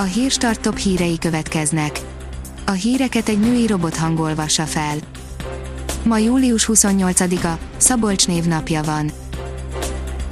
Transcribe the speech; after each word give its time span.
A 0.00 0.02
hírstart 0.02 0.60
top 0.60 0.76
hírei 0.76 1.18
következnek. 1.18 2.00
A 2.66 2.70
híreket 2.70 3.28
egy 3.28 3.40
női 3.40 3.66
robot 3.66 3.96
hangolvassa 3.96 4.64
fel. 4.64 4.96
Ma 6.02 6.18
július 6.18 6.68
28-a, 6.72 7.58
Szabolcs 7.76 8.26
névnapja 8.26 8.82
van. 8.82 9.10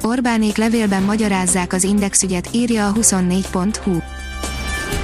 Orbánék 0.03 0.57
levélben 0.57 1.03
magyarázzák 1.03 1.73
az 1.73 1.83
indexügyet, 1.83 2.49
írja 2.51 2.87
a 2.87 2.93
24.hu. 2.93 3.97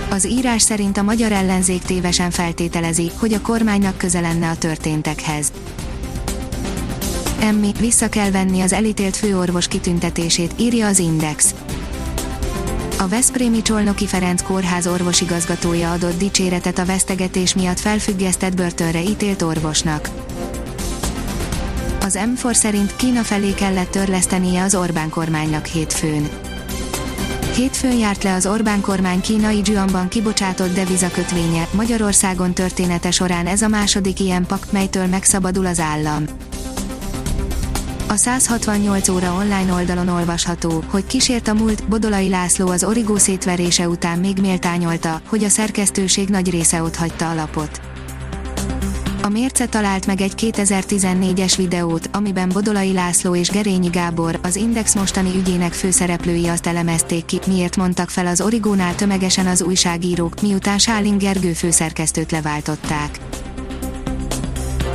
Az 0.10 0.28
írás 0.28 0.62
szerint 0.62 0.98
a 0.98 1.04
magyar 1.04 1.32
ellenzék 1.32 1.82
tévesen 1.82 2.32
feltételezi, 2.32 3.12
hogy 3.20 3.34
a 3.34 3.42
kormánynak 3.42 3.98
köze 3.98 4.20
lenne 4.20 4.50
a 4.50 4.58
történtekhez. 4.58 5.52
Emmi, 7.40 7.72
vissza 7.80 8.10
kell 8.10 8.32
venni 8.32 8.62
az 8.62 8.74
elítélt 8.74 9.16
főorvos 9.16 9.68
kitüntetését, 9.68 10.54
írja 10.58 10.88
az 10.88 11.00
Index. 11.00 11.54
A 13.04 13.08
Veszprémi 13.08 13.62
Csolnoki 13.62 14.08
Ferenc 14.08 14.42
kórház 14.42 14.88
orvosigazgatója 14.88 15.92
adott 15.92 16.18
dicséretet 16.18 16.78
a 16.78 16.86
vesztegetés 16.86 17.56
miatt 17.56 17.80
felfüggesztett 17.80 18.56
börtönre 18.56 19.02
ítélt 19.02 19.42
orvosnak. 19.42 20.10
Az 22.02 22.20
M4 22.36 22.54
szerint 22.54 22.96
Kína 22.96 23.22
felé 23.22 23.54
kellett 23.54 23.92
törlesztenie 23.92 24.64
az 24.64 24.76
Orbán 24.76 25.10
kormánynak 25.10 25.66
hétfőn. 25.66 26.30
Hétfőn 27.56 27.98
járt 27.98 28.24
le 28.24 28.34
az 28.34 28.46
Orbán 28.46 28.82
kormány 28.82 29.22
kínai 29.22 29.62
Zsuanban 29.64 30.08
kibocsátott 30.08 30.74
devizakötvénye, 30.74 31.68
Magyarországon 31.72 32.54
története 32.54 33.12
során 33.12 33.48
ez 33.48 33.62
a 33.62 33.68
második 33.68 34.20
ilyen 34.20 34.46
pak, 34.46 34.72
melytől 34.72 35.06
megszabadul 35.06 35.66
az 35.66 35.80
állam. 35.80 36.24
A 38.14 38.16
168 38.16 39.10
óra 39.10 39.34
online 39.34 39.74
oldalon 39.74 40.08
olvasható, 40.08 40.84
hogy 40.88 41.06
kísért 41.06 41.48
a 41.48 41.54
múlt, 41.54 41.88
Bodolai 41.88 42.30
László 42.30 42.68
az 42.68 42.84
origó 42.84 43.18
szétverése 43.18 43.88
után 43.88 44.20
még 44.20 44.38
méltányolta, 44.42 45.22
hogy 45.28 45.44
a 45.44 45.50
szerkesztőség 45.50 46.30
nagy 46.30 46.50
része 46.50 46.82
ott 46.82 46.96
hagyta 46.96 47.30
a 47.30 47.34
lapot. 47.34 47.82
A 49.22 49.30
Mérce 49.30 49.66
talált 49.66 50.06
meg 50.06 50.22
egy 50.22 50.34
2014-es 50.38 51.54
videót, 51.58 52.10
amiben 52.12 52.50
Bodolai 52.50 52.94
László 52.94 53.36
és 53.36 53.50
Gerényi 53.50 53.90
Gábor, 53.90 54.40
az 54.44 54.56
Index 54.56 54.96
mostani 54.96 55.36
ügyének 55.36 55.74
főszereplői 55.74 56.48
azt 56.48 56.68
elemezték 56.68 57.26
ki, 57.26 57.40
miért 57.48 57.78
mondtak 57.78 58.10
fel 58.10 58.28
az 58.28 58.42
Origónál 58.42 58.96
tömegesen 58.96 59.48
az 59.48 59.62
újságírók, 59.62 60.42
miután 60.42 60.78
Sáling 60.78 61.22
Gergő 61.22 61.54
főszerkesztőt 61.54 62.32
leváltották. 62.32 63.20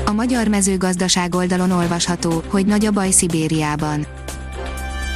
A 0.09 0.13
magyar 0.13 0.49
mezőgazdaság 0.49 1.35
oldalon 1.35 1.71
olvasható, 1.71 2.43
hogy 2.47 2.67
nagy 2.67 2.87
a 2.87 2.91
baj 2.91 3.11
Szibériában. 3.11 4.07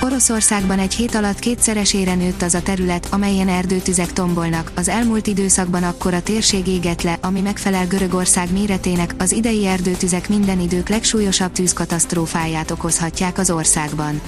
Oroszországban 0.01 0.79
egy 0.79 0.95
hét 0.95 1.15
alatt 1.15 1.39
kétszeresére 1.39 2.15
nőtt 2.15 2.43
az 2.43 2.55
a 2.55 2.63
terület, 2.63 3.09
amelyen 3.11 3.49
erdőtüzek 3.49 4.13
tombolnak, 4.13 4.73
az 4.75 4.89
elmúlt 4.89 5.27
időszakban 5.27 5.83
akkor 5.83 6.15
a 6.15 6.23
térség 6.23 6.67
égett 6.67 7.03
le, 7.03 7.19
ami 7.21 7.41
megfelel 7.41 7.87
Görögország 7.87 8.53
méretének, 8.53 9.15
az 9.19 9.33
idei 9.33 9.67
erdőtüzek 9.67 10.29
minden 10.29 10.61
idők 10.61 10.89
legsúlyosabb 10.89 11.53
tűzkatasztrófáját 11.53 12.71
okozhatják 12.71 13.39
az 13.39 13.51
országban. 13.51 14.21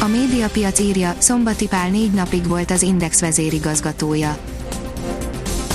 A 0.00 0.06
médiapiac 0.06 0.78
írja, 0.78 1.14
Szombati 1.18 1.66
Pál 1.66 1.90
négy 1.90 2.12
napig 2.12 2.46
volt 2.46 2.70
az 2.70 2.82
Index 2.82 3.20
vezérigazgatója. 3.20 4.38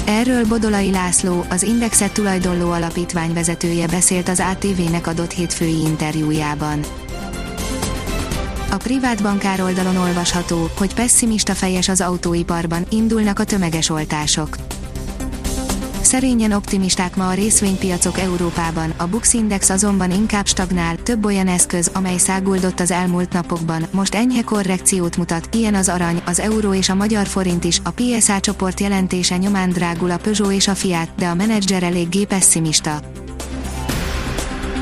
Erről 0.06 0.46
Bodolai 0.46 0.92
László, 0.92 1.46
az 1.50 1.64
Indexet 1.64 2.14
tulajdonló 2.14 2.72
alapítvány 2.72 3.34
vezetője 3.34 3.88
beszélt 3.88 4.30
az 4.30 4.44
ATV-nek 4.52 5.08
adott 5.08 5.32
hétfői 5.32 5.80
interjújában. 5.80 6.80
A 8.72 8.78
privát 8.78 9.22
bankár 9.22 9.62
oldalon 9.62 9.98
olvasható, 9.98 10.70
hogy 10.78 10.94
pessimista 10.94 11.54
fejes 11.54 11.90
az 11.90 12.02
autóiparban, 12.02 12.86
indulnak 12.90 13.40
a 13.40 13.44
tömeges 13.44 13.90
oltások. 13.90 14.58
Szerényen 16.14 16.52
optimisták 16.52 17.16
ma 17.16 17.28
a 17.28 17.34
részvénypiacok 17.34 18.20
Európában, 18.20 18.94
a 18.98 19.08
Bux 19.08 19.34
Index 19.34 19.70
azonban 19.70 20.12
inkább 20.12 20.48
stagnál, 20.48 20.96
több 20.96 21.26
olyan 21.26 21.48
eszköz, 21.48 21.92
amely 21.94 22.18
száguldott 22.18 22.80
az 22.80 22.92
elmúlt 22.92 23.34
napokban, 23.34 23.86
most 23.92 24.16
enyhe 24.16 24.42
korrekciót 24.42 25.18
mutat, 25.18 25.56
ilyen 25.56 25.76
az 25.76 25.90
arany, 25.90 26.22
az 26.26 26.40
euró 26.40 26.74
és 26.74 26.90
a 26.90 26.96
magyar 26.96 27.28
forint 27.28 27.64
is, 27.64 27.82
a 27.84 27.90
PSA 27.90 28.40
csoport 28.40 28.80
jelentése 28.80 29.38
nyomán 29.38 29.70
drágul 29.70 30.12
a 30.12 30.18
Peugeot 30.18 30.54
és 30.54 30.68
a 30.68 30.76
Fiat, 30.76 31.10
de 31.18 31.28
a 31.28 31.36
menedzser 31.36 31.84
eléggé 31.84 32.24
pessimista. 32.24 33.00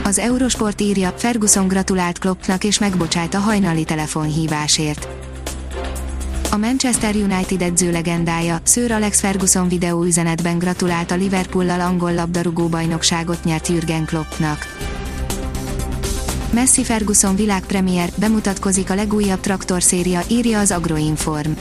Az 0.04 0.20
Eurosport 0.20 0.82
írja, 0.82 1.14
Ferguson 1.18 1.68
gratulált 1.68 2.20
Kloppnak 2.20 2.64
és 2.64 2.80
megbocsájt 2.80 3.34
a 3.34 3.40
hajnali 3.40 3.84
telefonhívásért. 3.84 5.08
A 6.54 6.58
Manchester 6.58 7.16
United 7.16 7.62
edző 7.62 7.92
legendája, 7.92 8.60
Sir 8.66 8.92
Alex 8.92 9.20
Ferguson 9.20 9.68
videó 9.68 10.04
üzenetben 10.04 10.58
gratulált 10.58 11.12
a 11.12 11.16
Liverpool-lal 11.16 11.80
angol 11.80 12.14
labdarúgó 12.14 12.68
bajnokságot 12.68 13.44
nyert 13.44 13.68
Jürgen 13.68 14.06
Kloppnak. 14.06 14.58
Messi 16.54 16.84
Ferguson 16.84 17.36
világpremier, 17.36 18.10
bemutatkozik 18.16 18.90
a 18.90 18.96
legújabb 18.96 19.40
traktorszéria, 19.40 20.22
írja 20.28 20.60
az 20.60 20.72
Agroinform 20.72 21.52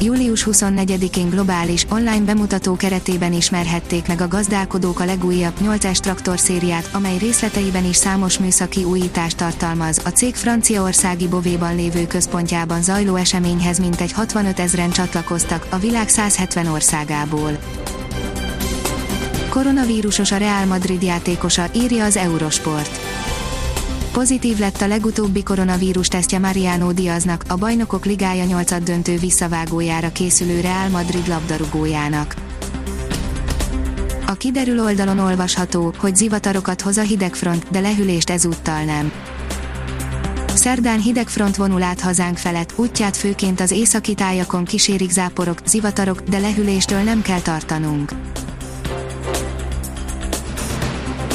július 0.00 0.46
24-én 0.50 1.28
globális, 1.28 1.86
online 1.90 2.20
bemutató 2.24 2.76
keretében 2.76 3.32
ismerhették 3.32 4.06
meg 4.06 4.20
a 4.20 4.28
gazdálkodók 4.28 5.00
a 5.00 5.04
legújabb 5.04 5.52
8-es 5.62 5.98
traktorszériát, 5.98 6.88
amely 6.92 7.18
részleteiben 7.18 7.84
is 7.84 7.96
számos 7.96 8.38
műszaki 8.38 8.84
újítást 8.84 9.36
tartalmaz. 9.36 10.00
A 10.04 10.08
cég 10.08 10.34
franciaországi 10.34 11.28
Bovéban 11.28 11.76
lévő 11.76 12.06
központjában 12.06 12.82
zajló 12.82 13.16
eseményhez 13.16 13.78
mintegy 13.78 14.12
65 14.12 14.58
ezeren 14.58 14.90
csatlakoztak, 14.90 15.66
a 15.70 15.78
világ 15.78 16.08
170 16.08 16.66
országából. 16.66 17.58
Koronavírusos 19.48 20.32
a 20.32 20.36
Real 20.36 20.64
Madrid 20.64 21.02
játékosa, 21.02 21.66
írja 21.74 22.04
az 22.04 22.16
Eurosport 22.16 23.00
Pozitív 24.12 24.58
lett 24.58 24.80
a 24.80 24.86
legutóbbi 24.86 25.42
koronavírus 25.42 26.08
tesztje 26.08 26.38
Mariano 26.38 26.92
Diaznak, 26.92 27.44
a 27.48 27.56
Bajnokok 27.56 28.04
Ligája 28.04 28.44
8 28.44 28.82
döntő 28.82 29.16
visszavágójára 29.16 30.12
készülő 30.12 30.60
Real 30.60 30.88
Madrid 30.88 31.28
labdarúgójának. 31.28 32.34
A 34.26 34.32
kiderül 34.32 34.80
oldalon 34.80 35.18
olvasható, 35.18 35.94
hogy 35.98 36.16
zivatarokat 36.16 36.80
hoz 36.80 36.96
a 36.96 37.02
hidegfront, 37.02 37.70
de 37.70 37.80
lehűlést 37.80 38.30
ezúttal 38.30 38.84
nem. 38.84 39.12
Szerdán 40.54 41.00
hidegfront 41.00 41.56
vonul 41.56 41.82
át 41.82 42.00
hazánk 42.00 42.36
felett, 42.36 42.72
útját 42.76 43.16
főként 43.16 43.60
az 43.60 43.70
északi 43.70 44.14
tájakon 44.14 44.64
kísérik 44.64 45.10
záporok, 45.10 45.58
zivatarok, 45.66 46.20
de 46.20 46.38
lehűléstől 46.38 47.02
nem 47.02 47.22
kell 47.22 47.40
tartanunk. 47.40 48.12